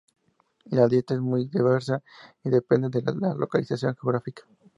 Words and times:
La 0.65 0.87
dieta 0.87 1.13
es 1.13 1.21
muy 1.21 1.45
diversa 1.45 2.01
y 2.43 2.49
depende 2.49 2.89
de 2.89 3.01
su 3.05 3.19
localización 3.19 3.93
geográfica. 3.95 4.41